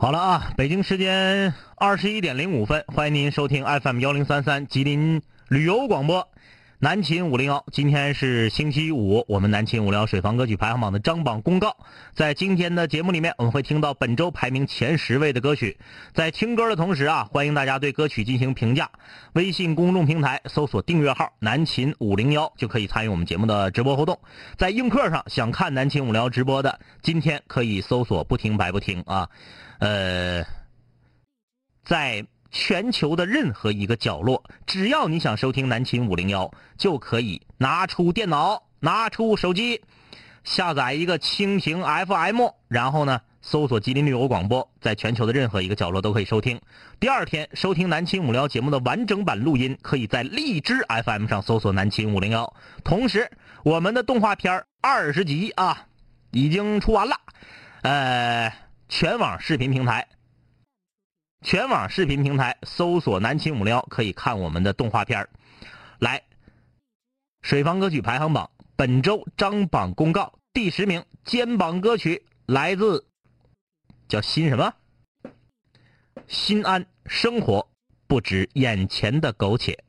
[0.00, 6.28] 好了啊，北京时间二十一点零五分，欢迎您收听 FM 幺零三三吉林旅游广播，
[6.80, 7.64] 南秦五零幺。
[7.72, 11.76] 今天是星期五，我们南秦五聊水房歌曲排行榜的张榜公告。
[12.14, 15.76] 在今天的节目里面，我们会听到本周排名前十位的歌曲。
[16.14, 18.88] 在听歌的同时啊，欢迎大家对歌曲进行评价。
[19.32, 24.20] 微信公众平台搜索订阅号“南秦五零幺”就可以参与我们节目的直播互动。
[24.56, 29.28] 在映客上想看南秦五聊直播的，今天可以搜索“不听白不听”啊。
[29.80, 30.44] 呃，
[31.84, 39.82] 在全球的任何一个角落，只要你想收听南秦五零幺，就可以拿出电脑、拿出手机，
[40.44, 46.60] 下载一个蜻蜓 FM，然后呢，搜索吉林旅游广播，在全球的任何一个角落都可以收听。
[46.98, 52.54] 第二天收听南秦五零幺节目的完整版录音，可以在荔枝 FM 上搜索南秦五零幺。
[52.82, 53.30] 同时，
[53.62, 55.86] 我们的动画片二十集啊，
[56.30, 57.16] 已经出完了，
[57.82, 58.52] 呃。
[58.90, 60.08] 全网视频平台，
[61.40, 65.28] 全网视频平台搜索“南秦五撩”可以看我们的动画片
[66.00, 66.24] 来，
[67.42, 73.06] 水房歌曲排行榜本周张榜公告第十名，肩膀歌曲来自
[74.08, 74.74] 叫心什么？
[76.26, 77.70] 心安生活
[78.08, 79.84] 不止眼前的苟且。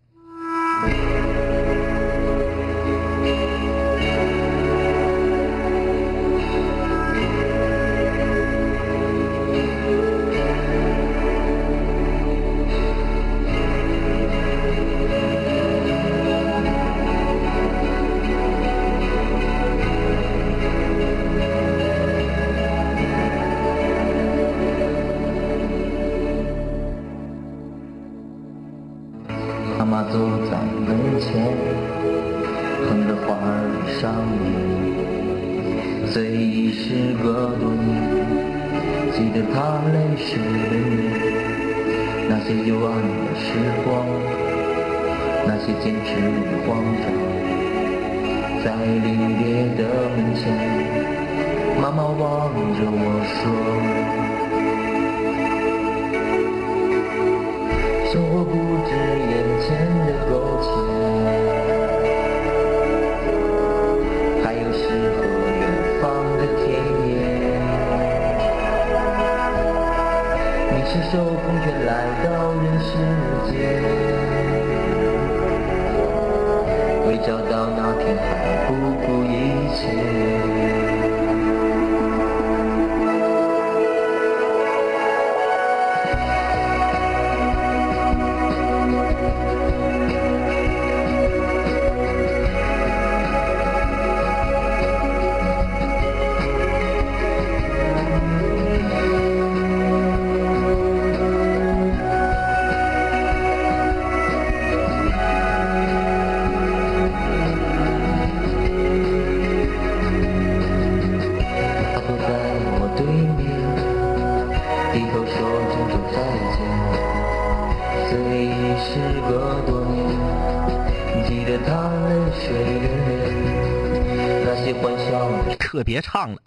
[125.60, 126.42] 特别唱了。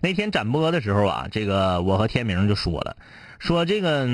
[0.00, 2.96] 那天展播的时候啊，这个我和天明就说了，
[3.38, 4.06] 说这个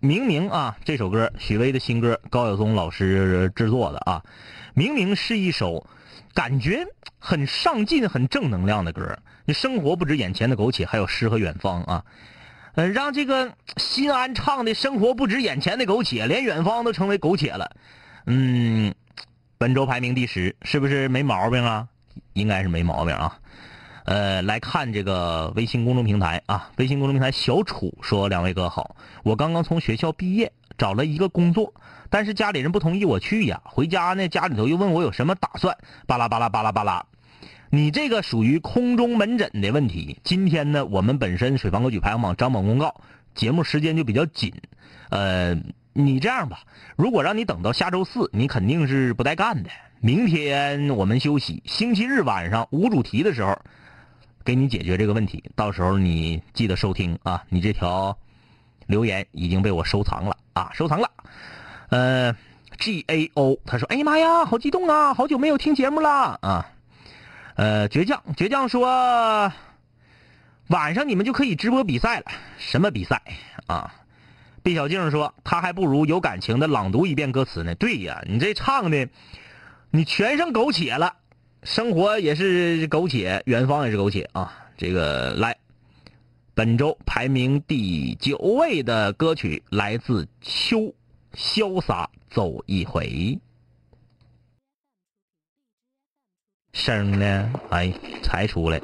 [0.00, 4.22] 明明啊，这首歌许巍的新歌，高晓松老师制作的啊，
[4.74, 5.86] 明明是一首
[6.34, 6.86] 感觉
[7.18, 9.18] 很上进、很正能量的歌。
[9.46, 12.04] 你生活不止眼前的苟且，还有诗和远方啊。
[12.74, 17.70] 呃，让这个心安唱的生活不止眼前的苟且，连远方都成为苟且了。
[18.26, 18.94] 嗯，
[19.58, 21.88] 本周排名第十，是不是没毛病啊？
[22.32, 23.38] 应该是没毛病啊。
[24.04, 31.74] 呃，来看这个微信公众平台啊，微信公众平台小楚说：“两位哥好，我刚刚从学校毕业，找了一个工作，
[32.08, 33.60] 但是家里人不同意我去呀。
[33.64, 37.04] 回家呢，家里头又问我有什么打算，巴拉巴拉巴拉巴拉。
[37.74, 40.18] 你这个属于空中门诊的问题。
[40.22, 43.00] 今天呢，我们本身水房歌曲排行榜张榜公告
[43.34, 44.52] 节目时间就比较紧，
[45.08, 45.54] 呃，
[45.94, 46.64] 你这样吧，
[46.96, 49.70] 如果让你等到下周四，你肯定是不带干的。
[50.00, 53.58] 明天我们休息，星期日晚上无主题的时候。”
[54.44, 57.44] 给你解决这个问题，到时候你记得收听啊！
[57.48, 58.18] 你这条
[58.86, 61.08] 留言已经被我收藏了啊，收藏了。
[61.88, 62.36] 呃
[62.76, 65.14] ，G A O，他说：“哎呀妈呀，好激动啊！
[65.14, 66.66] 好久没有听节目了啊。”
[67.54, 69.52] 呃，倔强倔强说
[70.68, 72.26] ：“晚上你们就可以直播比赛了，
[72.58, 73.22] 什么比赛
[73.66, 73.94] 啊？”
[74.62, 79.08] 毕小静说：“他还不如有感情的朗读一遍歌词呢。”对呀，你这唱的，
[79.90, 81.16] 你全剩苟且了。
[81.62, 84.52] 生活也是苟且，远方也是苟且啊！
[84.76, 85.56] 这个来，
[86.54, 90.78] 本周排名第九位的歌曲来自秋，
[91.36, 93.06] 《潇洒走一回》。
[96.72, 97.50] 声呢？
[97.68, 97.92] 哎，
[98.22, 98.80] 才出来。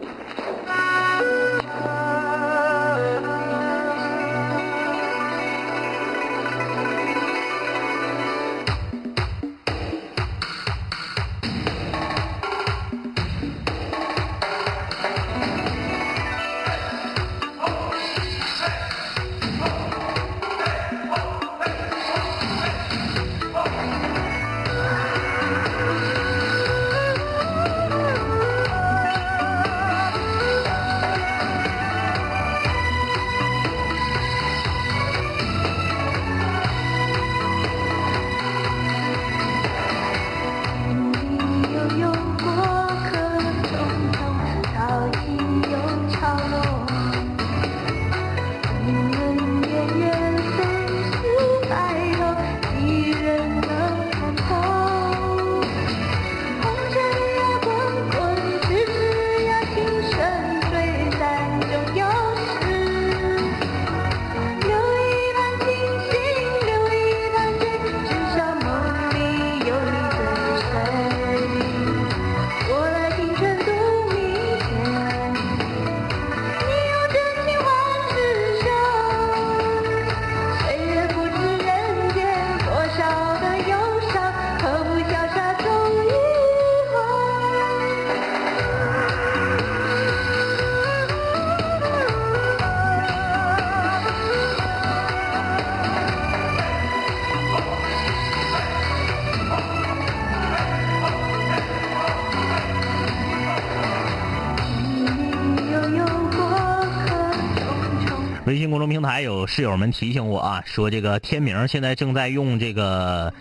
[109.09, 113.33] 还有室友们提醒我啊，说这个天明现在正在用这个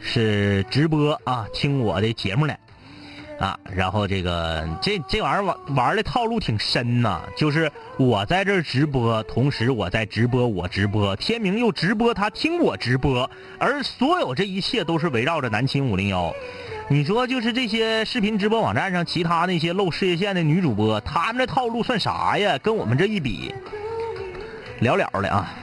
[0.00, 2.54] 是直播啊，听我的节目呢，
[3.38, 16.34] 啊，然后这个这这玩意儿玩玩的套路挺深呐，就是我在这直播，同时我在直播我直播，天明又直播他听我直播，而所有这一切都是围绕着南秦五零幺。
[16.88, 22.56] 你说就是这些视频直播网站上其他那些露事业线的女主播，他们这套路算啥呀？
[22.56, 23.54] 跟我们这一比。
[24.80, 25.54] 了了的啊！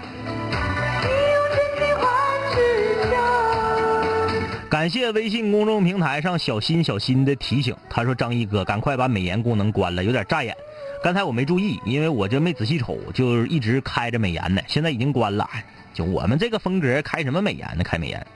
[4.70, 10.56] 感谢微信公众平台上小心小心的提醒，他说：“张一哥，赶快把美颜功能关了，有点扎眼。
[11.04, 14.62] 刚才我没注意，因为我这没仔细瞅，就一直开着美颜呢。
[14.68, 15.50] 现在已经关了。
[15.94, 17.84] 就我们这个风格，开什么美颜呢？
[17.84, 18.28] 开美颜。”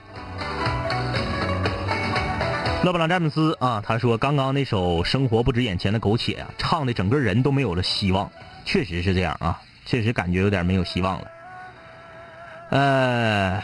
[2.82, 8.28] 勒布朗詹姆斯啊，他说：“刚刚那首《生活不止眼前的苟且》啊，唱的整个人都没有了希望，
[8.64, 11.30] 确实是这样啊。”确实感觉有点没有希望了。
[12.70, 13.62] 呃，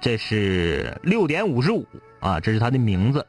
[0.00, 1.86] 这是六点五十五
[2.20, 3.26] 啊，这是他的名字。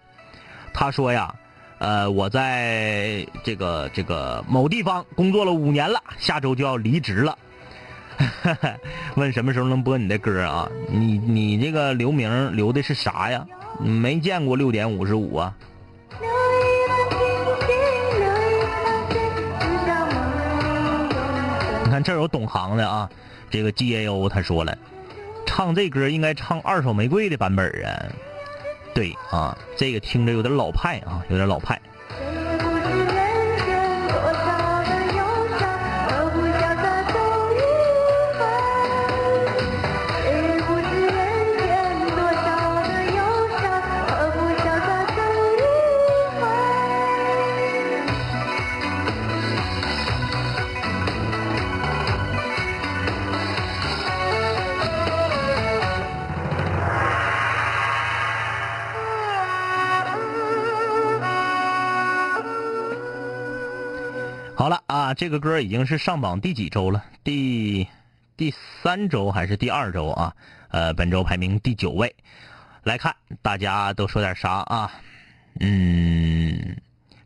[0.74, 1.34] 他说呀，
[1.80, 7.38] 呃，我在这个这个某地方工作了五年了，下周就要离职了。
[9.16, 10.70] 问什么时候能播你的歌啊？
[10.90, 13.46] 你你这个留名留的是啥呀？
[13.80, 15.56] 没见过六点五十五啊。
[22.02, 23.10] 看这有懂行的啊，
[23.52, 24.76] 这个 G A O 他说了，
[25.46, 28.10] 唱这歌应该唱二手玫瑰的版本啊，
[28.96, 31.80] 对啊，这个听着有点老派啊，有点老派。
[65.14, 67.04] 这个歌已经是上榜第几周了？
[67.24, 67.88] 第
[68.38, 70.36] 第三周还是第二周啊？
[70.70, 72.16] 呃，本周排名第九位。
[72.84, 74.92] 来看大家都说点啥啊？
[75.60, 76.78] 嗯，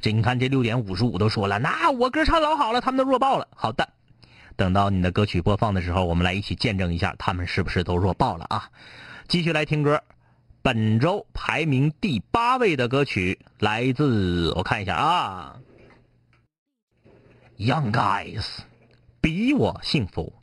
[0.01, 3.47] 这你看这六点五十五都说了，那我歌唱老好了，他们都弱爆了。
[3.55, 3.87] 好的，
[4.55, 8.69] 等到你的歌曲播放的时候，我们来一起见证一下他们是不是都弱爆了啊？
[9.27, 10.01] 继续来听歌，
[10.61, 15.55] 本周排名第八位的歌曲来自我看一下啊。
[17.57, 18.45] young guys
[19.21, 20.33] 比我幸福。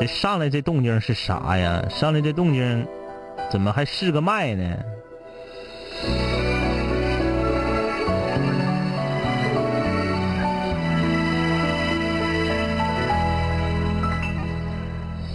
[0.00, 1.86] 这上来这动静是啥呀？
[1.88, 2.86] 上来这动静
[3.50, 4.76] 怎么还是个麦呢？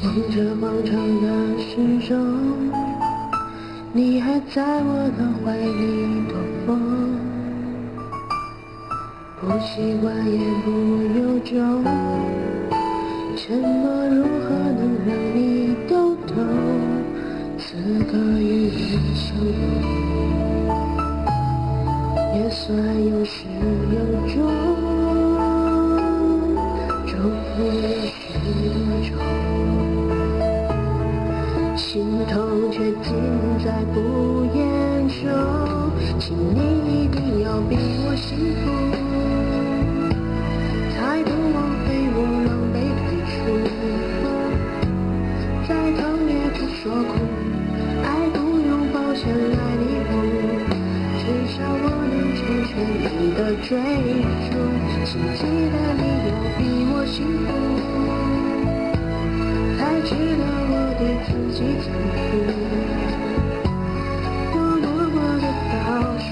[0.03, 1.27] 望着广场的
[1.59, 2.88] 时钟
[3.91, 6.69] 你还在我的怀里躲风，
[9.41, 10.69] 不习惯也不
[11.19, 11.83] 由衷，
[13.35, 16.37] 沉默如何能让你都懂？
[17.57, 18.77] 此刻与你
[19.15, 19.53] 相拥，
[22.35, 23.47] 也算有始
[23.91, 24.35] 有终，
[27.07, 27.11] 终
[27.57, 28.13] 不有许
[28.69, 28.77] 多
[29.09, 29.09] 种。
[31.75, 31.89] 心
[32.27, 32.48] 痛却
[33.01, 33.15] 尽
[33.63, 35.25] 在不言中，
[36.19, 36.59] 请你
[37.03, 38.65] 一定要比我幸福，
[40.93, 43.01] 才不枉费我狼狈退
[43.31, 43.33] 出。
[45.67, 47.11] 再痛也不说苦，
[48.03, 50.11] 爱不用抱歉来弥补，
[51.19, 51.21] 至
[51.55, 53.69] 少我能成全你的追
[54.49, 54.51] 逐，
[55.05, 55.41] 请记
[55.71, 56.59] 得你要比
[56.91, 58.48] 我幸福。
[59.89, 62.17] 才知道我对自己残酷。
[64.53, 65.77] 我默默的倒
[66.21, 66.29] 数，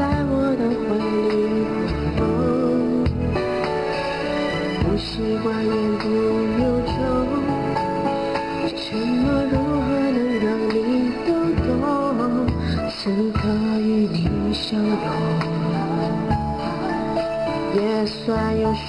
[0.00, 1.28] 在我的怀里
[2.16, 3.04] 躲风，
[4.80, 6.02] 不习惯言不
[6.58, 6.88] 由衷，
[8.78, 9.54] 沉默如
[9.84, 10.74] 何能让你
[11.26, 11.28] 都
[11.66, 11.68] 懂？
[12.88, 12.98] 此
[13.32, 13.38] 刻
[13.80, 14.16] 与你
[14.54, 14.88] 相拥，
[17.76, 18.88] 也算有始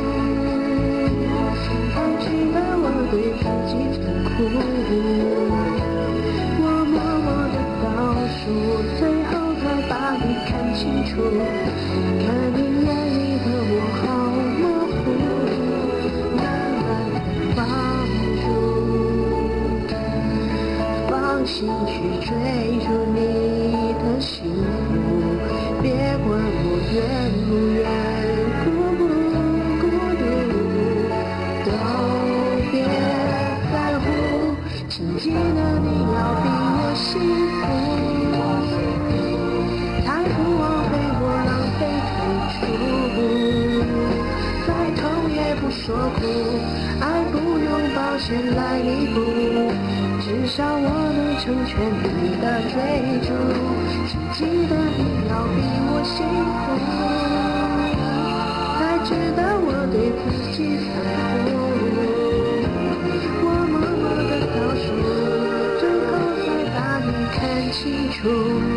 [6.59, 7.85] 我默默的倒
[8.39, 8.41] 数，
[8.97, 9.31] 最后
[9.61, 11.09] 才把你看清楚。
[12.19, 12.57] 看你
[12.87, 14.03] 眼里的我好
[14.57, 14.61] 模
[14.97, 15.05] 糊，
[16.35, 16.41] 慢
[16.81, 17.15] 慢地
[17.55, 17.59] 放
[18.41, 18.43] 逐，
[21.07, 21.13] 放
[21.45, 21.53] 心
[21.85, 21.93] 去
[22.25, 22.29] 追
[22.79, 22.89] 逐
[59.11, 60.23] 知道我对自
[60.55, 60.87] 己残
[61.51, 61.53] 酷。
[63.43, 64.87] 我默默的倒数，
[65.79, 67.39] 最后才把你看
[67.73, 68.70] 清楚。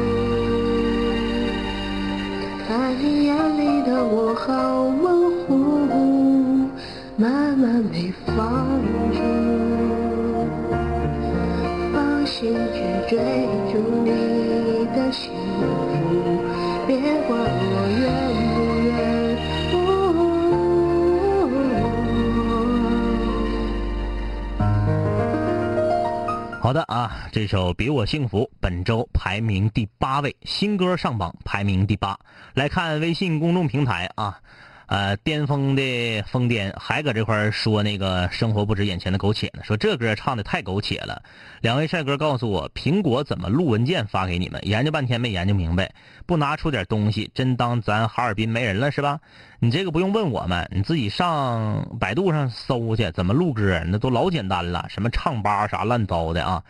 [27.35, 32.17] 这首《比我幸福》本周排名第八位，新歌上榜排名第八。
[32.55, 34.38] 来看微信公众平台啊，
[34.87, 41.23] 呃，巅峰的疯癫还搁这块儿说那个生活不止眼前的苟且呢，说这歌唱的太苟且了。
[41.61, 44.61] 两位帅哥告诉我，苹果怎么录文件发给你们？
[44.67, 45.95] 研究半天没研究明白，
[46.26, 49.21] 不拿出点东西，真当咱哈尔滨没人了是吧？
[49.59, 56.62] 你这个不用问我们，你自己上百度上搜去，怎么录歌，那都老简单了，什么唱吧啥乱糟的啊。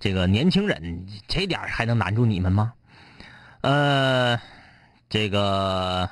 [0.00, 2.72] 这个年轻人这点还能难住你们吗？
[3.60, 4.40] 呃，
[5.08, 6.08] 这个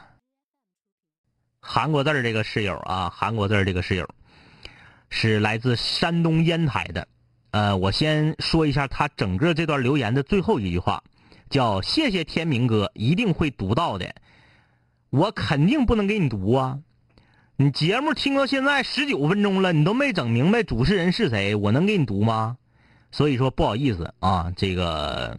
[1.70, 4.08] 韩国字儿这个室友啊，韩国字儿这个室友
[5.10, 7.06] 是来自山东烟台的。
[7.50, 11.04] 呃，我先说一下他整个这段留言的最后一句话，
[11.50, 14.14] 叫“谢谢天明哥，一定会读到的”。
[15.10, 16.78] 我肯定不能给你读啊！
[17.56, 22.56] 你节目听到现在十九分钟了，你都没整明白主持人是谁，我能给你读吗？
[23.12, 25.38] 所以说不好意思啊，这个，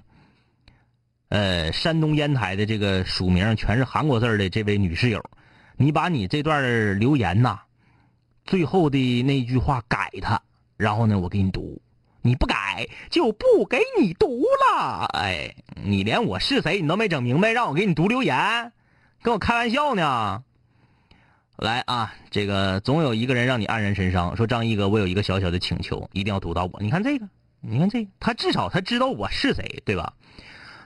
[1.29, 5.23] 呃，山东烟台的这个署名全是韩国字儿的这位女室友，
[5.81, 7.59] 你把你这段留言呐，
[8.43, 10.37] 最后的那句话改它，
[10.75, 11.81] 然后呢，我给你读。
[12.21, 15.05] 你不改就不给你读了。
[15.13, 18.73] 哎，你连我是谁你都没整明白，让我给你读留言，
[19.21, 20.43] 跟我开玩笑呢？
[21.55, 24.35] 来啊，这个总有一个人让你黯然神伤。
[24.35, 26.81] 说张一哥，我有一个小小的请求，一定要读到我。
[26.81, 27.25] 你看这个，
[27.61, 30.11] 你看这个，他至少他知道我是谁，对吧？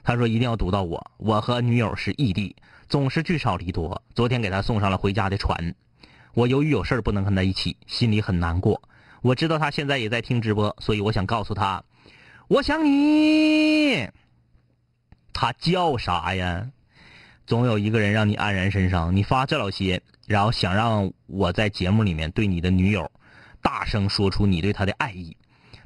[0.04, 1.12] 他说一定要读到我。
[1.18, 2.56] 我和女友是异地，
[2.94, 4.04] 总是聚少离多。
[4.14, 5.74] 昨天给他送上了回家的船，
[6.36, 8.84] 我由于有事不能跟他一起，心里很难过。
[9.24, 11.84] 我知道他现在也在听直播，所以我想告诉他，
[12.48, 14.08] 我想你。
[15.34, 16.70] 他叫啥呀？
[17.48, 19.16] 总有一个人让你黯然神伤。
[19.16, 23.12] 你发这老些，然后想让我在节目里面对你的女友
[23.60, 25.36] 大声说出你对她的爱意，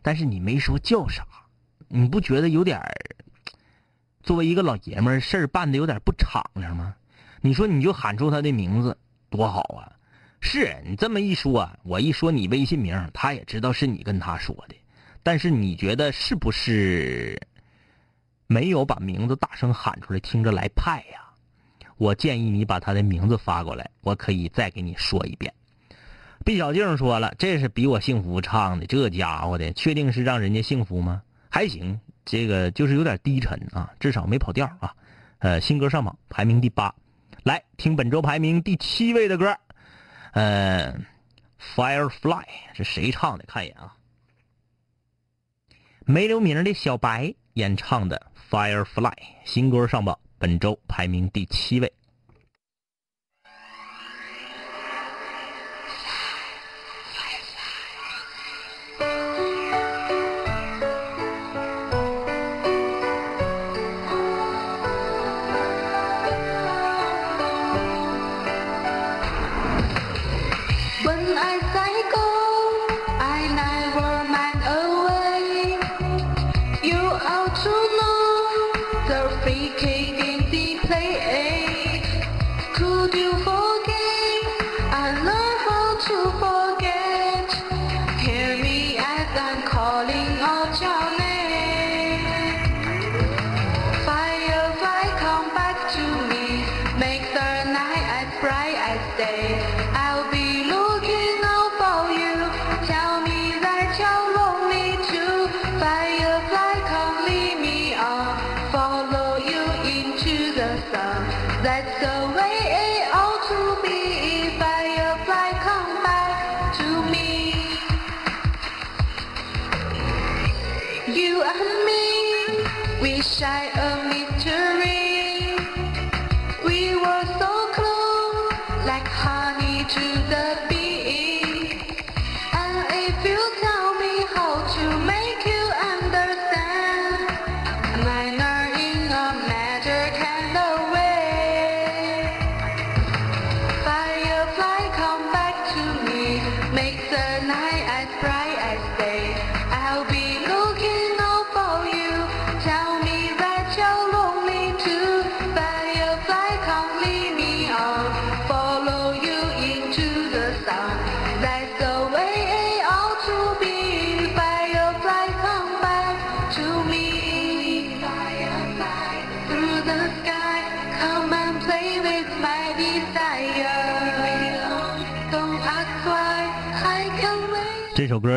[0.01, 1.25] 但是你没说叫啥，
[1.87, 2.81] 你不觉得有点
[4.27, 6.93] 作为一个老爷们儿，事儿办的有点不敞亮吗？
[7.39, 8.97] 你说你就喊出他的名字，
[9.29, 9.87] 多好啊！
[10.41, 14.75] 是你这么一说，我一说你微信名，他也知道是你跟他说的。
[15.23, 17.41] 但是你觉得是不是
[18.47, 21.21] 没有把名字大声喊出来，听着来派呀？
[21.95, 25.53] 我建议你把他的名字发过来，我可以再给你说一遍。
[26.43, 31.21] 毕小静说了，这是比我幸福唱的，这家伙的，确定是让人家幸福吗？
[31.49, 34.93] 还行，这个就是有点低沉啊，至少没跑调啊。
[35.39, 36.93] 呃，新歌上榜，排名第八。
[37.43, 39.57] 来听本周排名第七位的歌。
[40.33, 41.05] 嗯
[41.75, 42.43] ，Firefly
[42.73, 43.45] 是谁唱的？
[43.47, 43.95] 看一眼啊，
[46.05, 49.13] 没留名的小白演唱的 Firefly
[49.45, 51.93] 新歌上榜，本周排名第七位。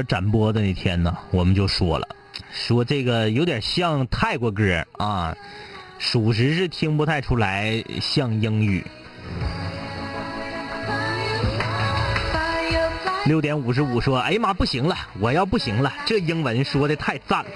[0.02, 2.08] 展播的那天呢，我们就说了，
[2.52, 5.36] 说这个有点像泰国歌啊，
[5.98, 8.84] 属实是听不太出来像英语。
[13.26, 17.50] 六点五十五说：“哎呀妈，不行了，我要不行了，这英文说的太赞了。”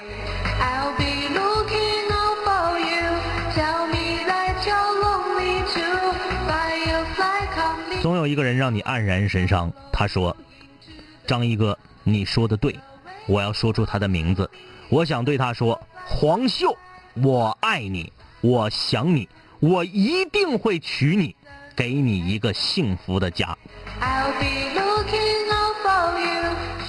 [8.02, 9.72] 总有一个人让你黯然神伤。
[9.90, 10.36] 他说
[11.26, 12.78] ：“张一哥。”你说的对，
[13.26, 14.48] 我要说出他的名字。
[14.88, 16.76] 我想对他说：“黄秀，
[17.14, 18.12] 我爱你，
[18.42, 19.28] 我想你，
[19.60, 21.34] 我一定会娶你，
[21.74, 23.56] 给你一个幸福的家。”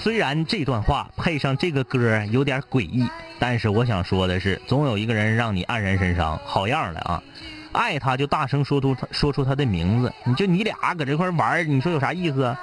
[0.03, 6.39] 虽然这段话配上这个歌有点诡异，但是我想说的是，总有一个人让你黯然神伤。
[6.45, 7.23] 好样的啊！
[7.71, 10.13] 爱他就大声说出他说出他的名字。
[10.23, 12.55] 你就你俩搁这块玩，你说有啥意思？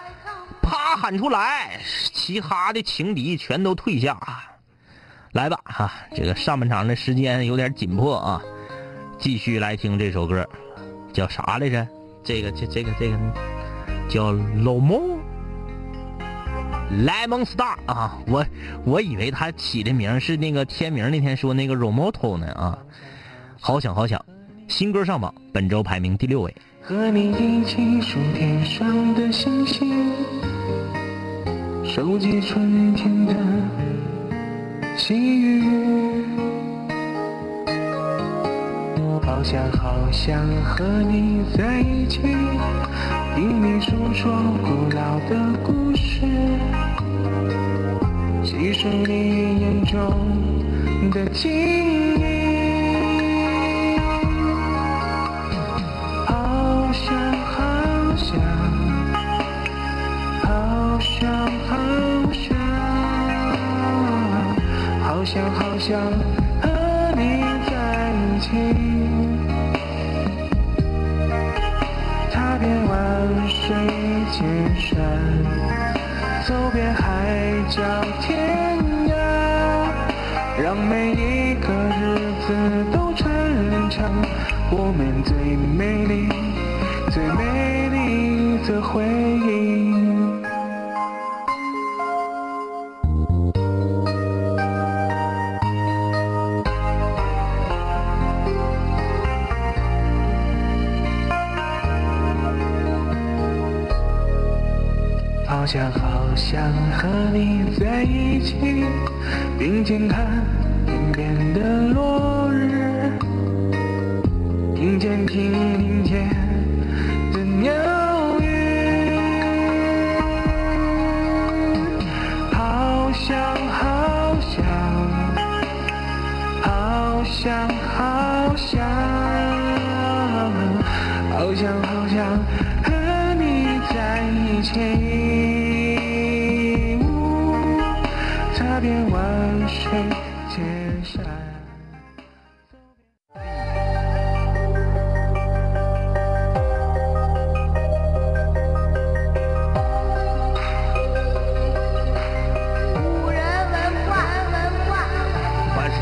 [0.63, 1.81] 啪喊出来，
[2.15, 4.19] 其他的情敌全都退下。
[5.33, 8.43] 来吧哈，这个上半场的时间有点紧迫啊，
[9.19, 10.49] 继续来听这首歌，
[11.13, 11.87] 叫啥来着？
[12.23, 13.19] 这个这这个这个
[14.09, 14.33] 叫
[14.65, 14.97] 《老猫》。
[16.93, 18.45] Lemon Star 啊，我
[18.85, 22.79] 我以为他起的名是那个天明那天说那个 Romoto 呢啊，
[23.59, 24.23] 好想好想，
[24.69, 26.55] 新歌上榜，本周排名第六位。
[26.83, 30.13] 和你一起数天上的星星，
[31.85, 33.35] 收集春天的
[34.97, 36.25] 细雨，
[39.23, 42.21] 好想好想和你在一起，
[43.35, 46.25] 听你诉说古老的故事，
[48.45, 50.15] 细数你眼中
[51.11, 52.23] 的晶莹。
[56.27, 58.39] 好想好想，
[65.33, 65.99] 想好想
[66.61, 66.69] 和
[67.17, 67.73] 你在
[68.13, 68.51] 一起，
[72.31, 72.93] 踏遍万
[73.49, 73.75] 水
[74.31, 74.45] 千
[74.77, 74.95] 山，
[76.47, 77.01] 走遍海
[77.71, 77.81] 角
[78.21, 79.13] 天涯，
[80.63, 82.53] 让每一个日子
[82.93, 83.25] 都串
[83.89, 84.05] 成
[84.71, 86.29] 我们最美丽、
[87.11, 89.03] 最美丽的回
[89.49, 89.92] 忆。
[105.73, 108.57] 好想好想和你在一起，
[109.59, 110.45] 并肩看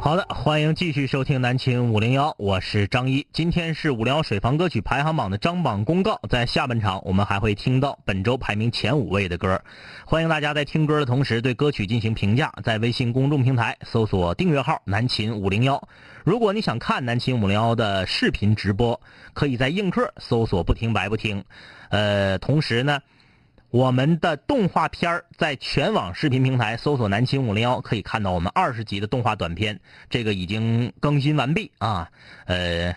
[0.00, 3.26] 好的，欢迎继续收听南秦五零幺，我是张一。
[3.32, 9.60] 今天是五零幺水房歌曲排行榜的张榜公告，在下半场我们还会听到本周排名前五位的歌。
[10.06, 15.88] 欢迎大家在听歌的同时对歌曲进行评价，在微信公众平台搜索订阅号“南秦五零幺”。
[16.24, 18.98] 如果你想看南秦五零幺的视频直播，
[19.34, 21.44] 可以在映客搜索“不听白不听”。
[21.90, 23.00] 呃，同时呢。
[23.70, 29.78] 我们的动画片儿在全网视频平台搜索“南秦五零幺”，可以看到我们二十集的动画短片，
[30.08, 32.10] 这个已经更新完毕啊。
[32.46, 32.96] 呃，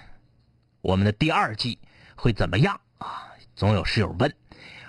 [0.82, 1.78] 我们的第二季
[2.16, 3.34] 会怎么样啊？
[3.54, 4.34] 总有室友问，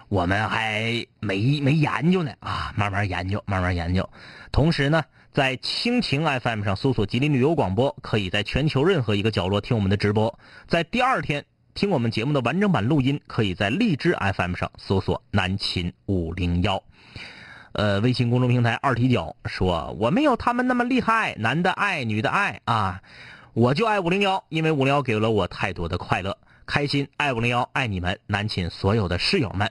[0.09, 4.09] 我们还没没研究呢啊，慢慢研究，慢慢研究。
[4.53, 10.39] 同时呢，在蜻蜓 FM 上搜索“吉林旅游广播”，可以在全球任何一个角落听我们的直播。
[10.69, 11.45] 在第二天。
[11.75, 16.83] 听我们节目的完整版录音，可以在荔枝 FM 上搜索“南秦五零幺”。
[17.73, 23.01] 呃，微信公众平台二踢脚说：“我没有他们那么厉害，男的爱，女的爱啊，
[23.55, 27.09] 我就爱五零幺，因为五零幺给了我太多的快乐、开心。
[27.17, 29.71] 爱五零幺，爱你们，南秦所有的室友们。”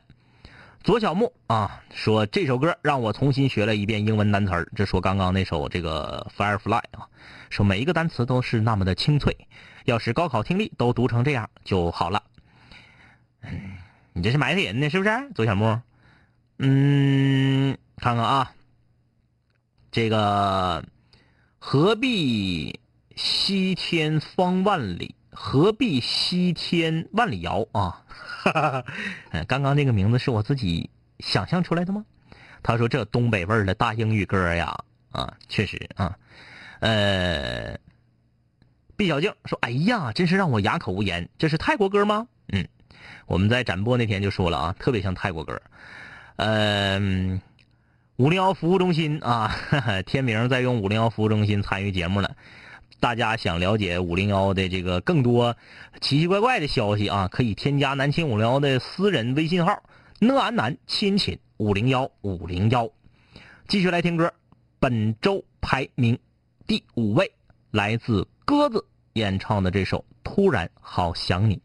[0.83, 7.05] 左小木啊说这首歌让我重新学了一遍英文单词儿，这说刚刚那首这个 Firefly 啊，
[7.51, 9.37] 说每一个单词都是那么的清脆，
[9.85, 12.23] 要是高考听力都读成这样就好了。
[13.41, 13.77] 嗯，
[14.13, 15.09] 你这是埋汰人呢是不是？
[15.33, 15.81] 左小木，
[16.59, 18.53] 嗯，看看啊，
[19.91, 20.85] 这个
[21.59, 22.79] 何必
[23.15, 28.05] 西天方万里，何必西天万里遥啊？
[28.43, 28.85] 哈哈，
[29.31, 30.89] 呃，刚刚那个名字是我自己
[31.19, 32.05] 想象出来的吗？
[32.63, 36.15] 他说这东北味儿的大英语歌呀，啊，确实啊，
[36.79, 37.75] 呃，
[39.01, 42.27] 毕小静说，哎呀，真是让我哑口无言，这是泰国歌吗？
[42.53, 42.67] 嗯，
[43.25, 45.59] 我们在展播那天就说了啊，特别像泰国歌。
[46.35, 47.41] 嗯、
[48.17, 52.35] 五零幺服务中心啊，哈 哈天明在用五零幺服务中心参与节目了。
[52.99, 55.57] 大家想了解五零幺的这个更多
[55.99, 59.81] 奇奇怪怪的消息啊，可以添加南青五零幺的私人微信号
[60.21, 62.87] “讷安南亲亲五零幺五零幺”。
[63.67, 64.31] 继续来听歌，
[64.79, 66.19] 本周排名
[66.67, 67.31] 第五位，
[67.71, 71.55] 来自鸽子演唱的这首《突然好想你》。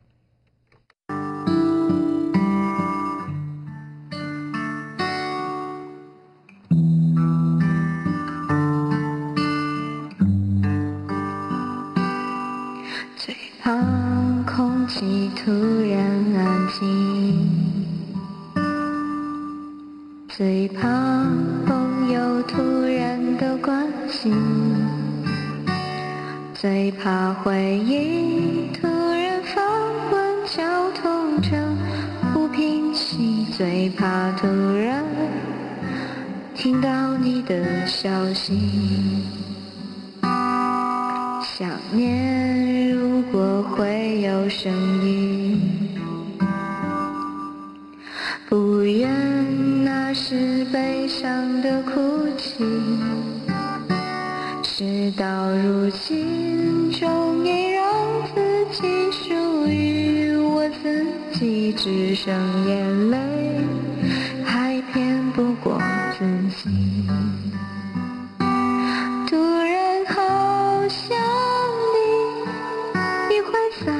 [13.17, 13.73] 最怕
[14.45, 15.53] 空气突
[15.89, 16.01] 然
[16.37, 16.85] 安静，
[20.29, 20.81] 最怕
[21.67, 24.33] 朋友突然的关心，
[26.67, 29.65] 最怕回忆突然翻
[30.11, 31.51] 滚绞痛着
[32.35, 35.05] 不平息，最怕突然
[36.57, 38.59] 听到你的消息。
[41.41, 44.73] 想念如果会有声
[45.05, 45.61] 音，
[48.49, 52.65] 不愿那是悲伤的哭泣。
[54.63, 56.46] 事到如今，
[61.73, 62.35] 只剩
[62.67, 63.19] 眼泪，
[64.45, 65.81] 还骗不过
[66.19, 66.25] 自
[66.57, 66.69] 己。
[69.29, 71.17] 突然好想
[71.93, 71.97] 你，
[73.29, 73.53] 你会
[73.85, 73.93] 在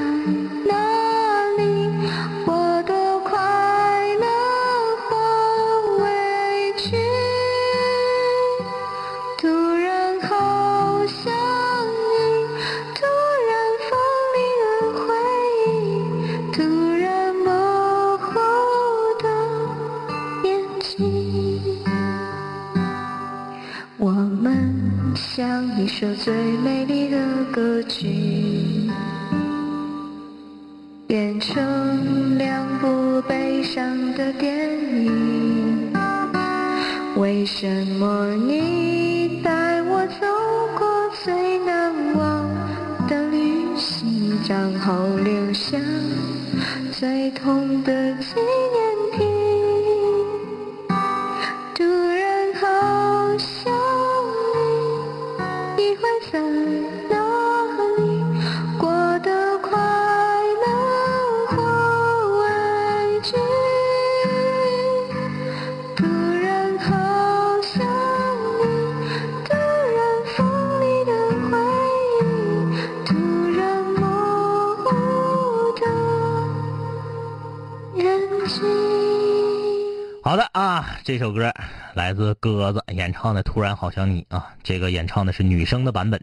[81.07, 81.53] 这首歌
[81.93, 86.21] 来自鸽子演唱的《突然好想你》啊，这个演唱的是女生的版本，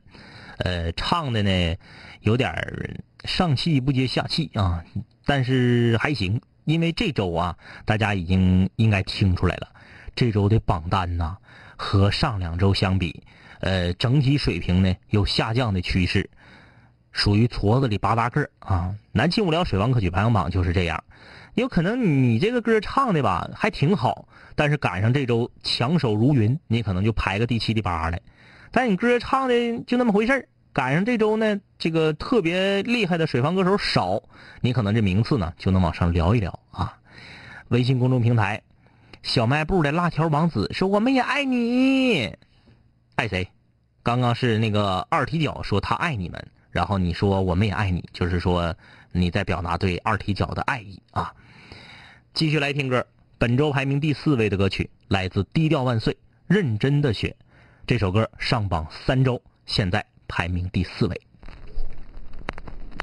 [0.59, 1.75] 呃，唱的呢
[2.21, 4.85] 有点上气不接下气啊，
[5.25, 9.69] 但是还行，因为这周啊，大家已经应该听出来了，
[10.15, 11.39] 这周的榜单呐、
[11.77, 13.23] 和上两周相比，
[13.61, 16.29] 呃，整体水平呢有下降的趋势，
[17.11, 18.95] 属于矬子里拔大个儿啊。
[19.13, 21.03] 南青五聊水王歌曲排行榜就是这样。
[21.55, 28.19] 有可能你这个歌唱的吧还挺好，但是赶上这周强手如云，你可能就排个第七、第八了。
[28.73, 34.21] 但你歌唱的就那么回事赶上这周呢，这个特别厉害的水房歌手少，
[34.61, 36.99] 你可能这名次呢就能往上聊一聊啊。
[37.69, 38.61] 微信公众平台，
[39.23, 42.37] 小卖部的辣条王子说：“我们也爱你，
[43.15, 43.49] 爱谁？
[44.03, 48.75] 刚刚是那个二踢脚说他爱你们，然后你说我们也爱你，就是说
[49.13, 51.33] 你在表达对二踢脚的爱意啊。”
[52.35, 53.07] 继续来听歌，
[53.39, 56.17] 本周排名第四位的歌曲来自低调万岁，
[56.49, 57.37] 认真的雪。
[57.87, 61.21] 这首歌上榜三周，现在排名第四位。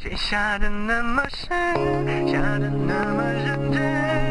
[0.02, 1.48] 雪下的那么深，
[2.28, 4.31] 下的那么认真，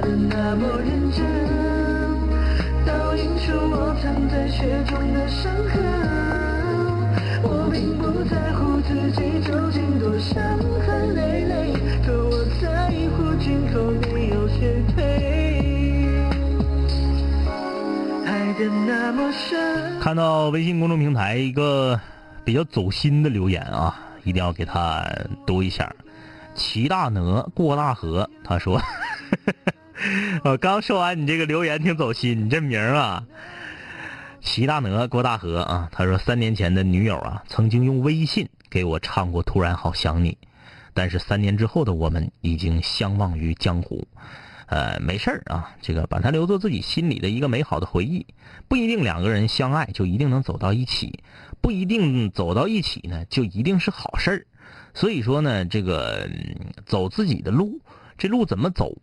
[0.00, 1.24] 的那么认真，
[2.86, 5.82] 倒映出我藏在雪中的伤痕。
[7.42, 11.72] 我并不在乎自己究竟多伤痕累累，
[12.04, 14.94] 可我在乎今后你有谁陪。
[18.26, 20.00] 爱的那么深。
[20.00, 22.00] 看到微信公众平台一个
[22.44, 25.04] 比较走心的留言啊，一定要给他
[25.46, 25.92] 读一下。
[26.54, 28.84] 骑大哪过大河，他说：“呵
[30.44, 33.24] 我 刚说完你这个留言挺走心，你这名啊，
[34.40, 40.32] 骑大哪过大河啊。”他说三年前的女友啊，曾经用微信给我唱过《突然好想你》，
[40.92, 44.06] 但是三年之后的我们已经相忘于江湖。
[44.66, 48.26] 呃，没事儿啊，这个把它留作自己心里的一个美好的回忆。
[48.66, 51.20] 不一定两个人相爱就一定能走到一起，
[51.60, 54.46] 不一定走到一起呢就一定是好事儿。
[54.94, 56.28] 所以说呢，这个
[56.86, 57.80] 走自己的路，
[58.16, 58.96] 这路怎么走？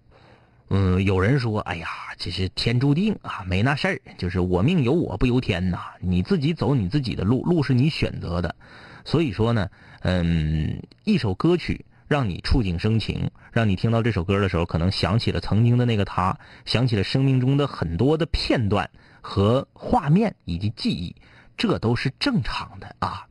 [0.74, 8.56] 嗯，有人说，哎呀，这是天注定啊，没那事儿，就是我命由我不由天呐，你自己走你自己的路，路是你选择的。
[9.04, 9.70] 所以说呢，
[10.00, 21.14] 嗯，一首歌曲让你触景生情，让你听到这首歌的时候，可能想起了曾经的那个他，想起了生命中的很多的片段和画面以及记忆，
[21.58, 23.28] 这都是正常的啊。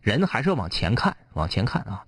[0.00, 2.04] 人还是要往前看，往前看啊！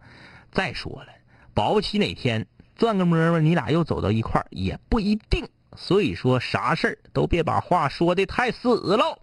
[0.50, 1.08] 再说了，
[1.52, 2.46] 保不齐哪天
[2.82, 5.48] 转个摸摸，你俩又走到一块儿，也不一定。
[5.76, 9.20] 所以说，啥事儿都别把话说的太死喽。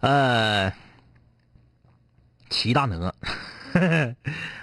[0.00, 0.72] 呃，
[2.50, 3.14] 齐大鹅，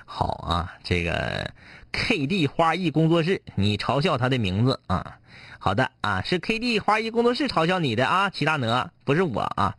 [0.03, 1.53] 好啊，这个
[1.93, 5.17] K D 花艺工作室，你嘲笑他的名字啊？
[5.57, 9.77] 好的啊，是 K D 花艺工作室嘲笑你的啊，齐大鹅，不是我啊。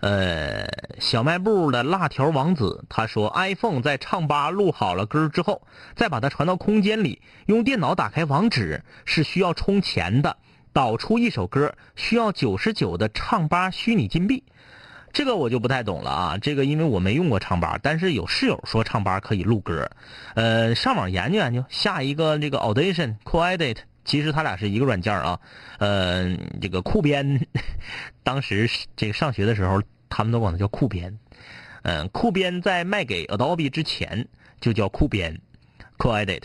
[0.00, 0.66] 呃，
[0.98, 5.62] 小卖部的辣条王子他说，iPhone 在唱吧录好了歌之后，
[5.94, 10.38] 再把它传到空间里，用电脑打开网址是需要充钱的，
[10.72, 14.42] 导出一首歌需要九十九的唱吧虚拟金币。
[15.12, 19.90] 这个我就不太懂了啊，这个因为我没用过唱吧，但是有室友说唱吧可以录歌，
[20.34, 25.40] 呃，上网研究研究，下一个这个 Audition、Co-Edit，其实它俩是一个软件啊，
[25.78, 27.46] 呃，这个库编，
[28.22, 31.18] 当时这个上学的时候，他们都管它叫库编，
[31.82, 34.26] 嗯、酷编在卖给 Adobe 之前
[34.60, 35.40] 就叫库编
[35.98, 36.42] ，Co-Edit，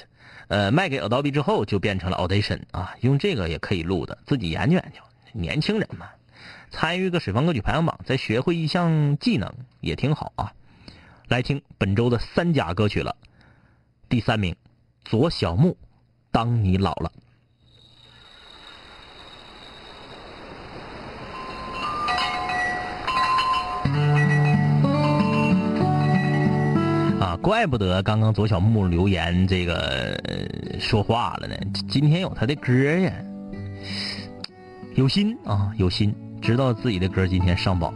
[0.47, 5.01] 呃，卖给 Adobe 之后就变成了 Audition 啊，用这个也可以录的，自己研究研究，
[5.31, 6.07] 年轻人嘛。
[6.71, 10.51] 参与个水方歌曲排行榜，再学会一项技能也挺好啊。
[11.29, 13.15] 来听本周的三甲歌曲了。
[14.09, 14.55] 第三名，
[15.05, 15.77] 左小木，
[16.31, 17.11] 当你老了。
[27.37, 30.19] 怪不得刚刚左小木留言这个、
[30.79, 31.55] 说话了呢。
[31.89, 33.13] 今天有他的歌呀，
[34.95, 37.93] 有心啊，有心，知道自己的歌今天上榜。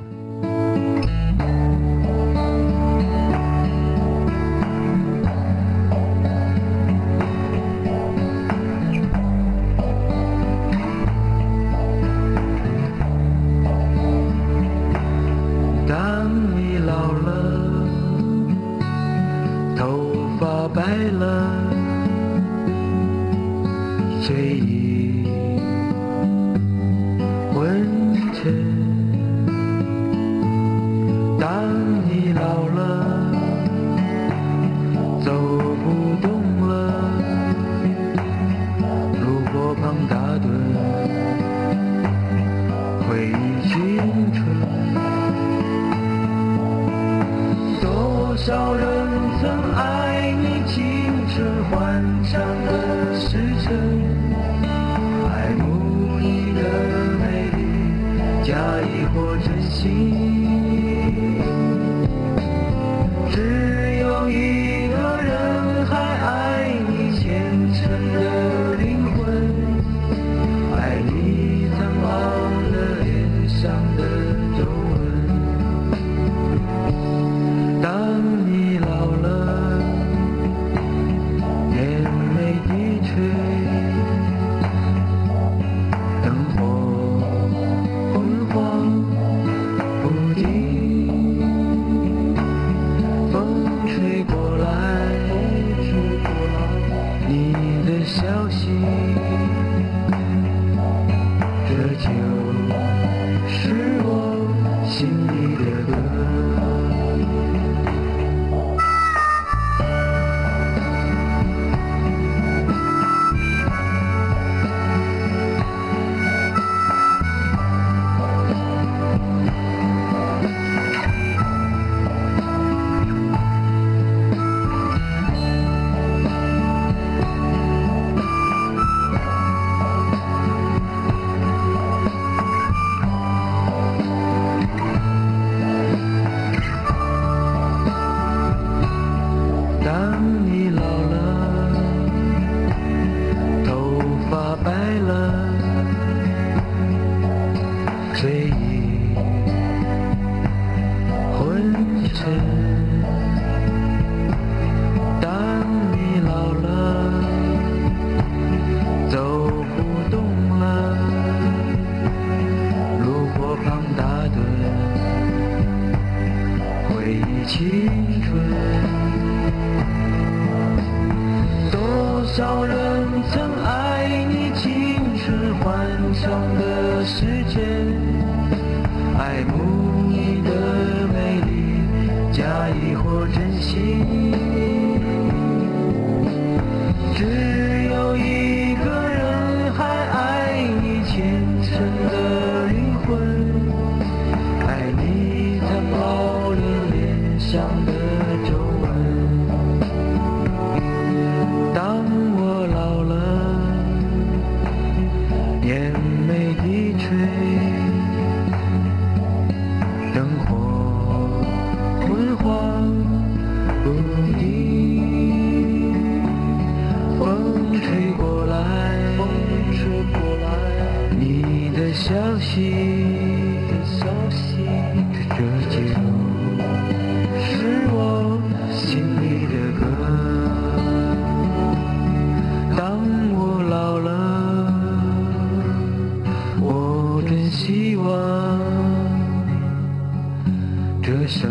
[241.10, 241.48] 这首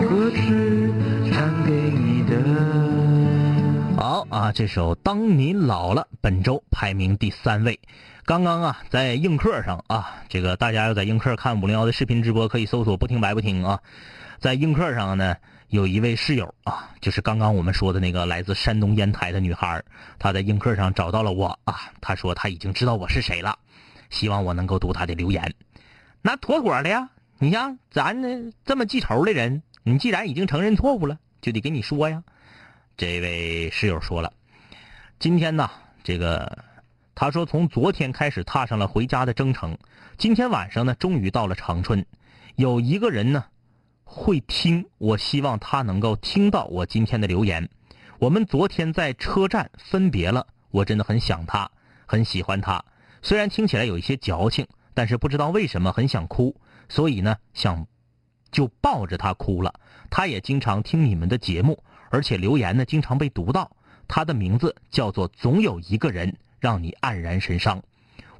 [0.00, 0.90] 歌是
[1.30, 2.38] 唱给你的。
[3.98, 7.78] 好啊，这首《当你老了》本周排名第三位。
[8.24, 13.78] 刚刚啊，在映客上啊，这个大家要在映客看五零幺的视频直播，可以搜索“不听白不听”啊。
[14.38, 15.36] 在映客上呢，
[15.68, 19.84] 有一位室友啊，就是刚刚我们说的那个来自山东烟台的女孩，
[20.18, 23.58] 她在映客上找到了我啊，她说她已经知道我是谁了，
[24.08, 25.52] 希望我能够读她的留言。
[26.22, 27.10] 那妥妥的呀，
[27.40, 32.24] 你像咱呢这么记仇的人，你既然已经承认错误了，就得跟你说呀。
[32.96, 34.32] 这位室友说了，
[35.20, 35.70] 今天呢，
[36.02, 36.64] 这个
[37.14, 39.78] 他说从昨天开始踏上了回家的征程，
[40.16, 42.04] 今天晚上呢，终于到了长春，
[42.56, 43.44] 有一个人呢，
[44.02, 47.68] 会听，我希望他能够听到我今天的留言。
[48.18, 51.70] 我们昨天在车站分别了，我真的很想他，
[52.04, 52.84] 很喜欢他。
[53.22, 56.56] 虽然听起来有一些矫情，但是不知道为什么很想哭，
[56.88, 57.86] 所以呢，想
[58.50, 59.74] 就抱着他哭了。
[60.10, 63.70] 他也经常听你们的节目，而且留言呢经常被读到。
[64.06, 67.82] 他的名字叫做“总有一个人让你黯然神伤”，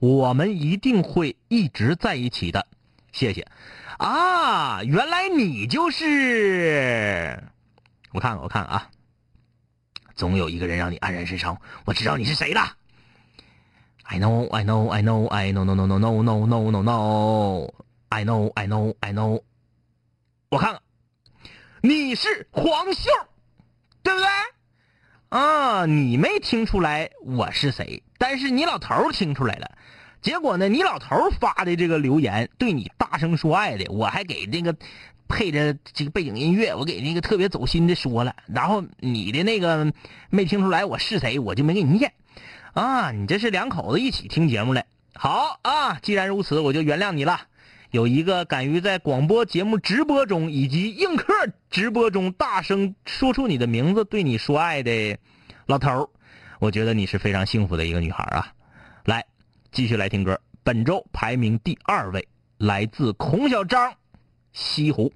[0.01, 2.67] 我们一定会一直在一起的。
[3.13, 3.47] 谢谢。
[3.99, 7.43] 啊，原来你就是，
[8.13, 8.91] 我看看，我看看啊，
[10.15, 11.61] 总有一个人让你黯然神伤。
[11.85, 12.77] 我知道你是谁了。
[14.05, 17.75] I know, I know, I know, I know, no, no, no, no, no, no, no, no.
[18.09, 19.43] I know, I know, I know.
[20.51, 20.81] 我看看，
[21.83, 23.11] 你是黄秀，
[24.03, 24.29] 对不对？
[25.29, 29.71] 啊，你没听出来我是谁，但是你老头听出来了。
[30.23, 34.75] 结果呢，你老头发的这个留言对你大声说爱的，我还给那个
[35.29, 38.35] 配着这个背景音乐，我给那个特别走心的说了。
[38.47, 39.93] 然后你的那个
[40.31, 42.15] 没听出来我是谁，我就没给你念。
[42.73, 44.85] 啊，你这是两口子一起听节目了。
[45.15, 47.48] 好啊，既然如此，我就原谅你了。
[47.91, 51.33] 有一个敢于在广播节目直播中以及映客
[51.71, 55.17] 直播中大声说出你的名字，对你说爱的
[55.67, 56.09] 老头儿，
[56.59, 58.53] 我觉得你是非常幸福的一个女孩啊。
[59.05, 59.25] 来，
[59.73, 60.39] 继续来听歌。
[60.63, 62.29] 本周排名第二位，
[62.59, 63.91] 来自孔小张，
[64.53, 65.11] 《西湖》。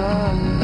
[0.00, 0.59] sun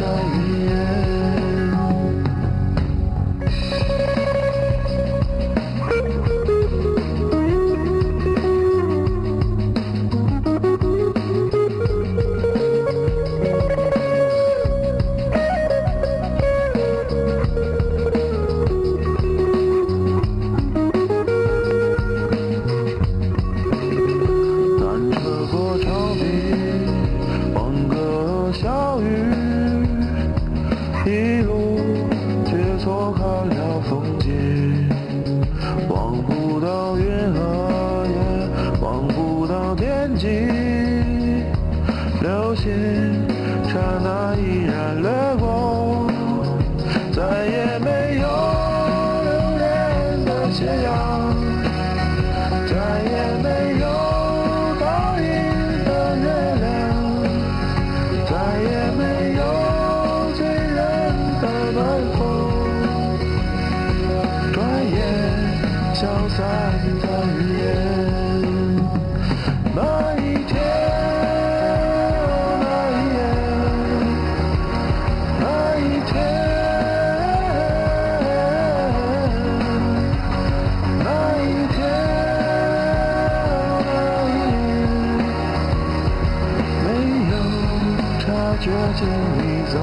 [88.59, 89.78] 却见你走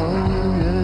[0.59, 0.82] 远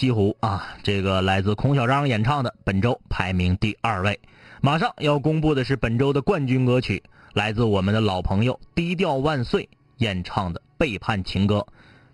[0.00, 4.18] 西湖啊，这个来自孔小张演唱的，本周排名第二位。
[4.62, 7.02] 马上要公布的是本周的冠军歌曲，
[7.34, 11.56] 来自我们的老朋友低调万岁演唱的《背叛情歌》，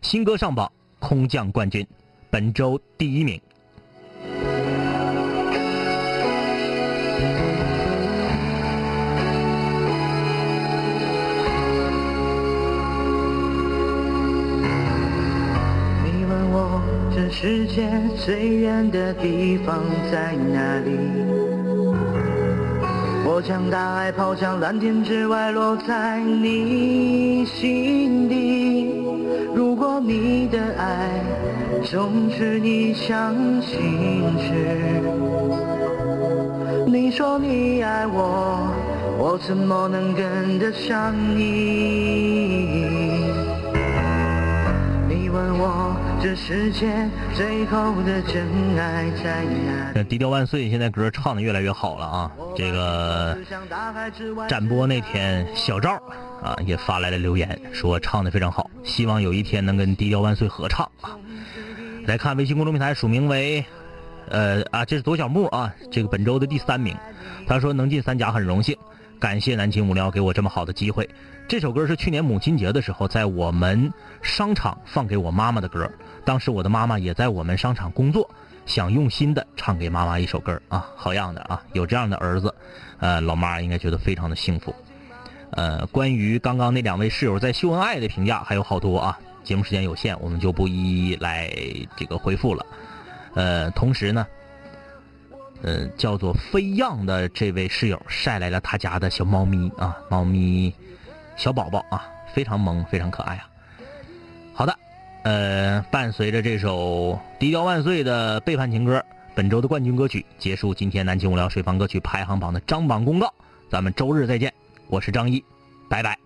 [0.03, 1.87] 新歌上榜，空降冠军，
[2.29, 3.41] 本周第一名。
[17.39, 19.79] 世界最远的地方
[20.11, 20.97] 在哪里？
[23.27, 29.05] 我将大海抛向蓝天之外，落在你心底。
[29.55, 31.11] 如果你的爱
[31.85, 35.03] 总是一厢情愿，
[36.87, 38.67] 你说你爱我，
[39.19, 42.87] 我怎么能跟得上你？
[45.07, 45.96] 你问我
[46.27, 49.45] 这世界最后的真爱在
[49.95, 50.03] 哪？
[50.03, 52.33] 低调万岁现在歌唱的越来越好了啊！
[52.57, 53.39] 这个
[54.49, 55.95] 展播那天，小赵
[56.43, 61.15] 啊也发来了留言，说唱的非常好，希望有一天能跟低调万岁合唱啊！
[62.07, 63.65] 来看微信公众平台署名为，
[64.29, 66.97] 呃啊，这是左小木啊，这个本周的第三名，
[67.47, 68.77] 他说能进三甲很荣幸，
[69.21, 71.09] 感谢南青无聊给我这么好的机会。
[71.49, 75.89] 这首歌是去年母亲节的时候在我们商场放给我妈妈的歌，
[76.27, 78.29] 当时我的妈妈也在我们商场工作。
[78.67, 81.63] 想用心的唱给妈妈一首歌啊，好样的啊！
[81.73, 82.53] 有这样的儿子，
[82.99, 84.75] 呃，老妈应该觉得非常的幸福。
[85.51, 91.49] 呃，关于刚刚那两位室友在秀恩爱的评价还有好多啊，节目时间有限，我们就不一一来
[91.97, 92.67] 这个回复了。
[93.35, 94.27] 呃，同时呢，
[95.63, 100.75] 呃，叫做飞样的这位室友晒来了他家的小猫咪啊，猫咪
[101.37, 102.05] 小宝宝啊，
[102.35, 103.47] 非常萌，非常可爱啊。
[105.27, 109.05] 呃，伴随着这首低调万岁的背叛情歌，
[109.35, 113.35] 本周的冠军歌曲结束今天南京无聊水房歌曲排行榜的张榜公告。
[113.69, 114.55] 咱们周日再见，
[114.87, 115.43] 我是张一，
[115.89, 116.17] 拜拜。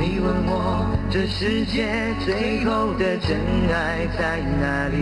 [0.00, 3.38] 你问我这世界最后的真
[3.72, 4.96] 爱在哪里？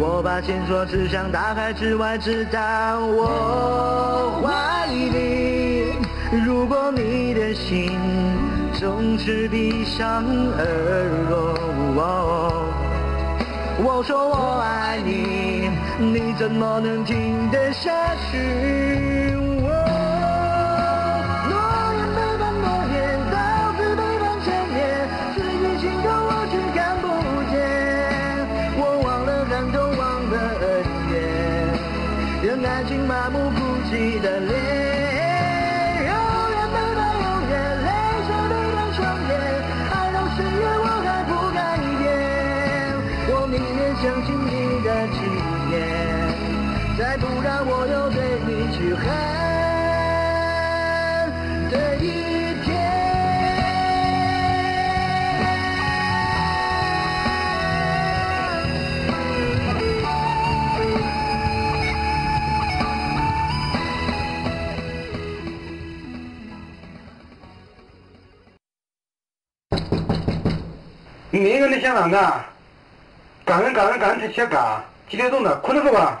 [0.00, 5.41] 我把线索指向大海之外，直到我怀里。
[6.32, 7.90] 如果你的心
[8.72, 10.24] 总是闭上
[10.56, 11.54] 耳朵，
[13.84, 15.68] 我说我爱你，
[15.98, 17.90] 你怎么能听得下
[18.30, 19.41] 去？
[71.34, 72.44] 你个你想啷个？
[73.46, 75.56] 干人干人干才写干，几点钟了？
[75.60, 76.20] 困了是吧？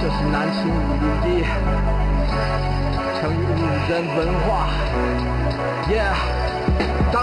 [0.00, 1.26] 这是南青五路的
[3.20, 3.60] 成语五
[3.90, 4.33] 人文。